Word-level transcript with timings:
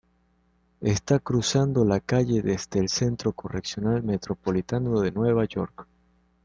Está 0.79 1.19
cruzando 1.19 1.85
la 1.85 1.99
calle 1.99 2.41
desde 2.41 2.79
el 2.79 2.89
Centro 2.89 3.33
Correccional 3.33 4.01
Metropolitano 4.01 4.99
de 4.99 5.11
Nueva 5.11 5.45
York. 5.45 5.85